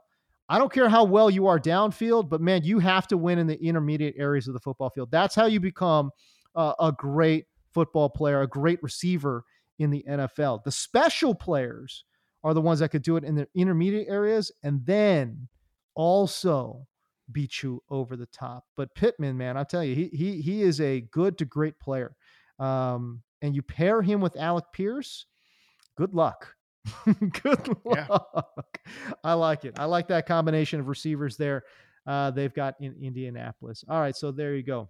I 0.49 0.57
don't 0.57 0.73
care 0.73 0.89
how 0.89 1.03
well 1.03 1.29
you 1.29 1.49
are 1.49 1.59
downfield, 1.59 2.29
but 2.29 2.41
man, 2.41 2.63
you 2.63 2.79
have 2.79 3.09
to 3.09 3.19
win 3.19 3.41
in 3.41 3.49
the 3.49 3.61
intermediate 3.61 4.15
areas 4.17 4.47
of 4.47 4.55
the 4.55 4.61
football 4.61 4.91
field. 4.91 5.11
That's 5.11 5.35
how 5.35 5.47
you 5.47 5.59
become 5.59 6.13
uh, 6.55 6.75
a 6.79 6.93
great 6.93 7.47
football 7.75 8.09
player, 8.09 8.41
a 8.41 8.47
great 8.47 8.81
receiver 8.85 9.43
in 9.81 9.91
the 9.91 10.05
NFL. 10.09 10.63
The 10.63 10.71
special 10.71 11.35
players 11.35 12.05
are 12.45 12.55
the 12.55 12.61
ones 12.61 12.79
that 12.79 12.91
could 12.91 13.03
do 13.03 13.17
it 13.17 13.25
in 13.25 13.35
the 13.35 13.49
intermediate 13.57 14.07
areas 14.09 14.53
and 14.63 14.87
then 14.87 15.49
also 15.97 16.87
beat 17.31 17.63
you 17.63 17.83
over 17.91 18.17
the 18.17 18.27
top. 18.27 18.65
But 18.77 18.95
Pittman, 18.95 19.37
man, 19.37 19.57
I'll 19.57 19.65
tell 19.65 19.85
you, 19.85 19.95
he 19.95 20.09
he 20.09 20.41
he 20.41 20.63
is 20.63 20.81
a 20.81 21.01
good 21.01 21.39
to 21.39 21.45
great 21.45 21.79
player. 21.79 22.15
Um, 22.59 23.23
and 23.43 23.55
you 23.55 23.63
pair 23.63 24.03
him 24.03 24.21
with 24.21 24.37
Alec 24.37 24.65
Pierce, 24.73 25.27
good 25.97 26.15
luck. 26.15 26.55
good 27.43 27.77
Yeah. 27.87 28.07
luck. 28.09 28.79
I 29.23 29.35
like 29.35 29.65
it. 29.65 29.79
I 29.79 29.85
like 29.85 30.09
that 30.09 30.27
combination 30.27 30.81
of 30.81 30.89
receivers 30.89 31.37
there. 31.37 31.63
Uh, 32.07 32.31
they've 32.31 32.55
got 32.55 32.75
in 32.81 32.97
Indianapolis. 33.03 33.85
All 33.89 34.01
right, 34.01 34.17
so 34.17 34.31
there 34.33 34.55
you 34.57 34.63
go. 34.63 34.89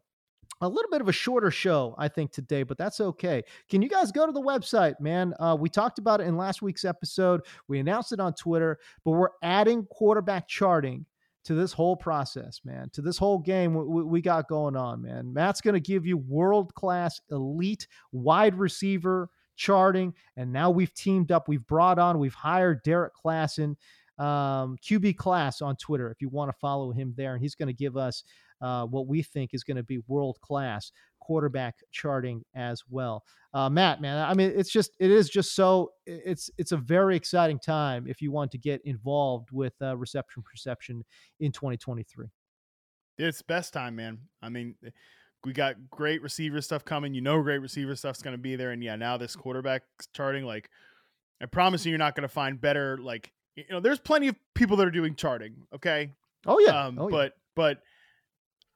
A 0.61 0.69
little 0.69 0.91
bit 0.91 1.01
of 1.01 1.09
a 1.09 1.13
shorter 1.13 1.51
show, 1.51 1.95
I 1.99 2.09
think, 2.09 2.33
today, 2.33 2.63
but 2.63 2.79
that's 2.79 3.01
okay. 3.01 3.43
Can 3.69 3.83
you 3.83 3.89
guys 3.89 4.11
go 4.13 4.27
to 4.27 4.33
the 4.33 4.41
website, 4.41 4.99
man? 4.99 5.35
Uh, 5.39 5.57
we 5.59 5.69
talked 5.69 5.99
about 5.99 6.21
it 6.21 6.27
in 6.27 6.37
last 6.37 6.63
week's 6.63 6.85
episode. 6.85 7.43
We 7.69 7.79
announced 7.81 8.13
it 8.13 8.19
on 8.21 8.35
Twitter, 8.35 8.79
but 9.05 9.13
we're 9.13 9.29
adding 9.43 9.85
quarterback 9.91 10.49
charting 10.49 11.07
to 11.49 11.55
this 11.55 11.73
whole 11.73 11.97
process, 11.97 12.61
man, 12.63 12.91
to 12.91 13.01
this 13.01 13.17
whole 13.17 13.39
game 13.39 13.73
we, 13.73 14.03
we- 14.03 14.21
got 14.21 14.49
going 14.49 14.77
on, 14.77 15.01
man. 15.01 15.33
Matt's 15.33 15.63
going 15.63 15.73
to 15.73 15.81
give 15.81 16.05
you 16.05 16.19
world 16.19 16.75
class, 16.75 17.23
elite 17.31 17.87
wide 18.13 18.55
receiver 18.55 19.31
charting. 19.57 20.13
And 20.37 20.53
now 20.53 20.69
we've 20.69 20.93
teamed 20.93 21.33
up. 21.33 21.49
We've 21.49 21.67
brought 21.67 21.99
on, 21.99 22.19
we've 22.19 22.35
hired 22.35 22.85
Derrik 22.85 23.13
Klassen, 23.25 23.77
um, 24.23 24.77
QB 24.83 25.17
Class 25.17 25.63
on 25.63 25.77
Twitter, 25.77 26.11
if 26.11 26.21
you 26.21 26.29
want 26.29 26.51
to 26.51 26.59
follow 26.61 26.93
him 26.93 27.15
there. 27.17 27.33
And 27.33 27.41
he's 27.41 27.55
going 27.55 27.69
to 27.69 27.73
give 27.73 27.97
us 27.97 28.25
uh, 28.61 28.85
what 28.85 29.07
we 29.07 29.23
think 29.23 29.55
is 29.55 29.65
going 29.65 29.79
to 29.79 29.83
be 29.83 30.01
world 30.07 30.39
class 30.43 30.93
quarterback 31.29 31.75
charting 31.91 32.43
as 32.55 32.83
well. 32.89 33.23
Uh, 33.53 33.69
Matt, 33.69 34.01
man, 34.01 34.17
I 34.27 34.33
mean, 34.33 34.51
it's 34.57 34.71
just 34.71 34.93
it 34.99 35.11
is 35.11 35.29
just 35.29 35.55
so 35.55 35.91
it's 36.07 36.51
it's 36.57 36.73
a 36.73 36.79
very 36.79 37.17
exciting 37.17 37.59
time 37.59 38.07
if 38.09 38.23
you 38.23 38.33
want 38.33 38.51
to 38.53 38.59
get 38.59 38.81
involved 38.87 39.51
with 39.53 39.75
uh, 39.83 39.95
reception 39.95 40.43
perception 40.43 41.05
in 41.39 41.53
2023. 41.53 42.29
It's 43.19 43.43
best 43.43 43.75
time, 43.75 43.95
man. 43.95 44.21
I 44.41 44.49
mean, 44.49 44.75
eh, 44.87 44.89
we 45.45 45.53
got 45.53 45.77
great 45.91 46.23
receiver 46.23 46.63
stuff 46.63 46.83
coming. 46.83 47.13
You 47.13 47.21
know, 47.21 47.43
great 47.43 47.59
receiver 47.59 47.95
stuff's 47.95 48.23
going 48.23 48.35
to 48.37 48.43
be 48.43 48.57
there. 48.57 48.71
And 48.71 48.83
yeah, 48.83 48.97
now 48.97 49.19
this 49.19 49.37
quarterback 49.37 49.83
charting, 50.15 50.47
like, 50.47 50.71
I 51.43 51.47
promise 51.47 51.85
you, 51.85 51.91
you're 51.91 51.99
not 51.99 52.15
going 52.15 52.27
to 52.27 52.33
find 52.33 52.59
better. 52.59 52.97
Like, 52.97 53.33
you 53.55 53.65
know, 53.71 53.81
there's 53.81 54.01
plenty 54.01 54.29
of 54.29 54.37
people 54.55 54.79
that 54.79 54.87
are 54.87 54.91
doing 54.91 55.15
charting. 55.15 55.67
Okay, 55.75 56.13
Oh 56.47 56.59
yeah, 56.59 56.87
um, 56.87 56.99
oh, 56.99 57.09
yeah. 57.09 57.11
but 57.11 57.33
but 57.55 57.79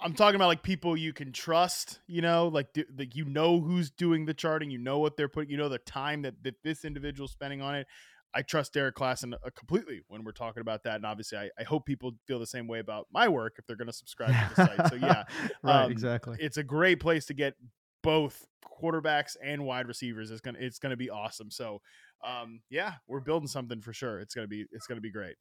I'm 0.02 0.14
talking 0.14 0.36
about 0.36 0.48
like 0.48 0.62
people 0.62 0.96
you 0.96 1.12
can 1.12 1.32
trust. 1.32 2.00
You 2.06 2.22
know, 2.22 2.48
like 2.48 2.72
do, 2.72 2.84
like 2.98 3.14
you 3.14 3.24
know 3.24 3.60
who's 3.60 3.90
doing 3.90 4.26
the 4.26 4.34
charting. 4.34 4.70
You 4.70 4.78
know 4.78 4.98
what 4.98 5.16
they're 5.16 5.28
putting. 5.28 5.50
You 5.50 5.56
know 5.56 5.68
the 5.68 5.78
time 5.78 6.22
that 6.22 6.42
that 6.42 6.62
this 6.62 6.84
individual's 6.84 7.32
spending 7.32 7.62
on 7.62 7.74
it. 7.74 7.86
I 8.34 8.42
trust 8.42 8.72
Derrik 8.72 8.92
Klassen 8.92 9.34
uh, 9.34 9.50
completely 9.54 10.00
when 10.08 10.24
we're 10.24 10.32
talking 10.32 10.62
about 10.62 10.84
that, 10.84 10.96
and 10.96 11.04
obviously, 11.04 11.38
I, 11.38 11.50
I 11.58 11.64
hope 11.64 11.84
people 11.84 12.12
feel 12.26 12.38
the 12.38 12.46
same 12.46 12.66
way 12.66 12.78
about 12.78 13.06
my 13.12 13.28
work 13.28 13.56
if 13.58 13.66
they're 13.66 13.76
going 13.76 13.88
to 13.88 13.92
subscribe 13.92 14.30
to 14.30 14.54
the 14.54 14.66
site. 14.66 14.88
So 14.88 14.94
yeah, 14.94 15.24
right, 15.62 15.84
um, 15.84 15.92
exactly. 15.92 16.38
it's 16.40 16.56
a 16.56 16.62
great 16.62 16.98
place 16.98 17.26
to 17.26 17.34
get 17.34 17.54
both 18.02 18.46
quarterbacks 18.82 19.36
and 19.42 19.64
wide 19.64 19.86
receivers. 19.86 20.30
It's 20.30 20.40
gonna 20.40 20.58
it's 20.60 20.78
gonna 20.78 20.96
be 20.96 21.10
awesome. 21.10 21.50
So 21.50 21.80
um, 22.26 22.60
yeah, 22.70 22.94
we're 23.06 23.20
building 23.20 23.48
something 23.48 23.80
for 23.80 23.92
sure. 23.92 24.18
It's 24.20 24.34
gonna 24.34 24.48
be 24.48 24.64
it's 24.72 24.86
gonna 24.86 25.00
be 25.00 25.12
great. 25.12 25.36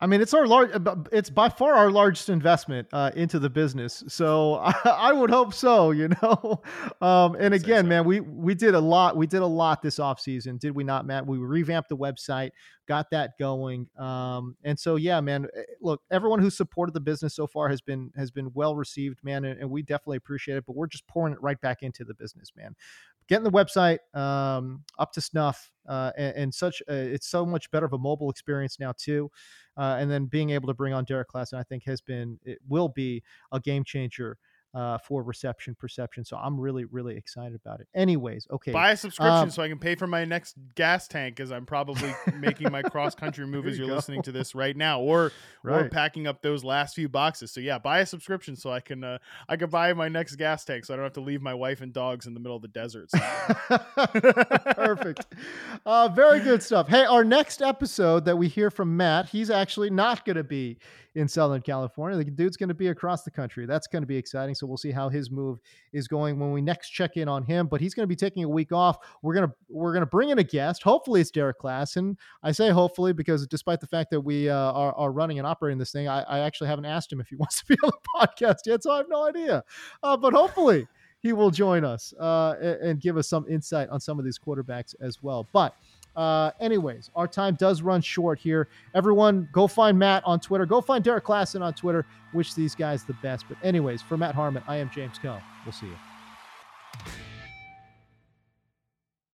I 0.00 0.06
mean, 0.06 0.20
it's 0.20 0.34
our 0.34 0.46
large. 0.46 0.70
It's 1.12 1.30
by 1.30 1.48
far 1.48 1.74
our 1.74 1.90
largest 1.90 2.28
investment 2.28 2.88
uh, 2.92 3.10
into 3.14 3.38
the 3.38 3.48
business. 3.50 4.04
So 4.08 4.56
I, 4.56 4.74
I 4.84 5.12
would 5.12 5.30
hope 5.30 5.54
so. 5.54 5.90
You 5.92 6.08
know, 6.22 6.62
um, 7.00 7.36
and 7.38 7.54
again, 7.54 7.84
so. 7.84 7.88
man, 7.88 8.04
we 8.04 8.20
we 8.20 8.54
did 8.54 8.74
a 8.74 8.80
lot. 8.80 9.16
We 9.16 9.26
did 9.26 9.42
a 9.42 9.46
lot 9.46 9.82
this 9.82 9.98
off 9.98 10.20
season, 10.20 10.58
did 10.58 10.74
we 10.74 10.84
not, 10.84 11.06
Matt? 11.06 11.26
We 11.26 11.38
revamped 11.38 11.88
the 11.88 11.96
website, 11.96 12.50
got 12.88 13.10
that 13.10 13.38
going, 13.38 13.88
um, 13.98 14.56
and 14.64 14.78
so 14.78 14.96
yeah, 14.96 15.20
man. 15.20 15.46
eh, 15.56 15.62
Look, 15.80 16.00
everyone 16.10 16.40
who 16.40 16.50
supported 16.50 16.92
the 16.92 17.00
business 17.00 17.34
so 17.34 17.46
far 17.46 17.68
has 17.68 17.80
been 17.80 18.10
has 18.16 18.30
been 18.30 18.50
well 18.54 18.74
received, 18.76 19.20
man, 19.22 19.44
and, 19.44 19.60
and 19.60 19.70
we 19.70 19.82
definitely 19.82 20.16
appreciate 20.18 20.56
it. 20.56 20.64
But 20.66 20.76
we're 20.76 20.86
just 20.86 21.06
pouring 21.06 21.32
it 21.32 21.42
right 21.42 21.60
back 21.60 21.82
into 21.82 22.04
the 22.04 22.14
business, 22.14 22.52
man. 22.56 22.74
Getting 23.28 23.44
the 23.44 23.50
website 23.50 23.98
um, 24.14 24.84
up 24.98 25.12
to 25.12 25.20
snuff, 25.20 25.70
uh, 25.88 26.12
and, 26.16 26.36
and 26.36 26.54
such. 26.54 26.82
Uh, 26.88 26.94
it's 26.94 27.26
so 27.26 27.46
much 27.46 27.70
better 27.70 27.86
of 27.86 27.92
a 27.92 27.98
mobile 27.98 28.30
experience 28.30 28.78
now 28.78 28.92
too 28.96 29.30
uh, 29.76 29.96
and 29.98 30.10
then 30.10 30.26
being 30.26 30.50
able 30.50 30.68
to 30.68 30.74
bring 30.74 30.92
on 30.92 31.04
Derrik 31.04 31.26
Klassen, 31.32 31.58
I 31.58 31.62
think 31.62 31.84
has 31.84 32.00
been 32.00 32.38
it 32.44 32.58
will 32.68 32.88
be 32.88 33.22
a 33.52 33.60
game 33.60 33.84
changer 33.84 34.38
uh, 34.74 34.98
for 34.98 35.22
reception 35.22 35.74
perception. 35.74 36.24
So 36.24 36.36
I'm 36.36 36.58
really 36.58 36.84
really 36.84 37.16
excited 37.16 37.54
about 37.54 37.80
it. 37.80 37.88
Anyways, 37.94 38.46
okay, 38.50 38.72
Buy 38.72 38.90
a 38.90 38.96
subscription 38.96 39.34
Um, 39.34 39.50
so 39.50 39.62
I 39.62 39.68
can 39.68 39.78
pay 39.78 39.94
for 39.94 40.06
my 40.06 40.24
next 40.24 40.56
gas 40.74 41.06
tank 41.06 41.38
as 41.40 41.52
I'm 41.52 41.64
probably 41.64 42.12
making 42.38 42.72
my 42.72 42.82
cross 42.82 43.14
country 43.14 43.46
move 43.54 43.66
as 43.66 43.78
you 43.78 43.84
you're 43.84 43.90
go. 43.90 43.96
listening 43.96 44.22
to 44.22 44.32
this 44.32 44.54
right 44.54 44.76
now, 44.76 45.00
or 45.00 45.32
or 45.64 45.70
right. 45.70 45.90
packing 45.90 46.26
up 46.26 46.42
those 46.42 46.64
last 46.64 46.94
few 46.94 47.08
boxes. 47.08 47.52
So 47.52 47.60
yeah, 47.60 47.78
buy 47.78 48.00
a 48.00 48.06
subscription 48.06 48.56
so 48.56 48.70
I 48.70 48.80
can 48.80 49.04
uh, 49.04 49.18
I 49.48 49.56
can 49.56 49.70
buy 49.70 49.92
my 49.92 50.08
next 50.08 50.36
gas 50.36 50.64
tank 50.64 50.84
so 50.84 50.94
I 50.94 50.96
don't 50.96 51.04
have 51.04 51.12
to 51.14 51.20
leave 51.20 51.40
my 51.40 51.54
wife 51.54 51.80
and 51.80 51.92
dogs 51.92 52.26
in 52.26 52.34
the 52.34 52.40
middle 52.40 52.56
of 52.56 52.62
the 52.62 52.68
desert. 52.68 53.10
So, 53.10 53.18
Perfect. 54.74 55.26
Uh, 55.86 56.08
very 56.08 56.40
good 56.40 56.62
stuff. 56.62 56.88
Hey, 56.88 57.04
our 57.04 57.24
next 57.24 57.62
episode 57.62 58.24
that 58.24 58.36
we 58.36 58.48
hear 58.48 58.70
from 58.70 58.96
Matt, 58.96 59.28
he's 59.28 59.50
actually 59.50 59.90
not 59.90 60.24
going 60.24 60.36
to 60.36 60.44
be 60.44 60.78
in 61.14 61.28
Southern 61.28 61.62
California. 61.62 62.16
The 62.16 62.30
dude's 62.30 62.56
going 62.56 62.68
to 62.68 62.74
be 62.74 62.88
across 62.88 63.22
the 63.22 63.30
country. 63.30 63.66
That's 63.66 63.86
going 63.86 64.02
to 64.02 64.06
be 64.06 64.16
exciting. 64.16 64.54
So 64.54 64.66
we'll 64.66 64.76
see 64.76 64.90
how 64.90 65.08
his 65.08 65.30
move 65.30 65.60
is 65.92 66.08
going 66.08 66.38
when 66.38 66.52
we 66.52 66.60
next 66.60 66.90
check 66.90 67.16
in 67.16 67.28
on 67.28 67.44
him. 67.44 67.66
But 67.66 67.80
he's 67.80 67.94
going 67.94 68.04
to 68.04 68.08
be 68.08 68.16
taking 68.16 68.44
a 68.44 68.48
week 68.48 68.72
off. 68.72 68.98
We're 69.22 69.34
gonna 69.34 69.52
we're 69.68 69.92
gonna 69.94 70.06
bring 70.06 70.30
in 70.30 70.38
a 70.38 70.44
guest. 70.44 70.82
Hopefully, 70.82 71.20
it's 71.20 71.30
Derrik 71.30 71.54
Klassen. 71.62 72.16
I 72.42 72.52
say 72.52 72.70
hopefully 72.70 73.12
because 73.12 73.46
despite 73.46 73.80
the 73.80 73.86
fact 73.86 74.10
that 74.10 74.20
we 74.20 74.48
uh, 74.48 74.72
are, 74.72 74.94
are 74.94 75.12
running 75.12 75.38
and 75.38 75.46
operating 75.46 75.78
this 75.78 75.92
thing, 75.92 76.08
I, 76.08 76.22
I 76.22 76.40
actually 76.40 76.68
haven't 76.68 76.86
asked 76.86 77.12
him 77.12 77.20
if 77.20 77.28
he 77.28 77.36
wants 77.36 77.60
to 77.60 77.66
be 77.66 77.76
on 77.84 77.90
the 77.90 78.26
podcast 78.26 78.66
yet. 78.66 78.82
So 78.82 78.92
I 78.92 78.98
have 78.98 79.08
no 79.08 79.26
idea. 79.26 79.64
Uh, 80.02 80.16
but 80.16 80.32
hopefully 80.32 80.86
he 81.24 81.32
will 81.32 81.50
join 81.50 81.84
us 81.84 82.12
uh, 82.20 82.54
a- 82.60 82.86
and, 82.86 83.00
give 83.00 83.16
us 83.16 83.26
some 83.26 83.46
insight 83.48 83.88
on 83.88 83.98
some 83.98 84.18
of 84.18 84.26
these 84.26 84.38
quarterbacks 84.38 84.94
as 85.00 85.22
well. 85.22 85.48
But, 85.54 85.74
uh, 86.16 86.50
anyways, 86.60 87.10
our 87.14 87.26
time 87.26 87.56
does 87.56 87.82
run 87.82 88.00
short 88.00 88.38
here. 88.38 88.68
Everyone, 88.94 89.48
go 89.52 89.66
find 89.66 89.98
Matt 89.98 90.22
on 90.24 90.40
Twitter. 90.40 90.66
Go 90.66 90.80
find 90.80 91.04
Derrik 91.04 91.22
Klassen 91.22 91.62
on 91.62 91.74
Twitter. 91.74 92.06
Wish 92.32 92.54
these 92.54 92.74
guys 92.74 93.04
the 93.04 93.14
best. 93.14 93.46
But, 93.48 93.58
anyways, 93.62 94.02
for 94.02 94.16
Matt 94.16 94.34
Harmon, 94.34 94.62
I 94.68 94.76
am 94.76 94.90
James 94.90 95.18
Koh. 95.18 95.40
We'll 95.64 95.72
see 95.72 95.86
you. 95.86 95.96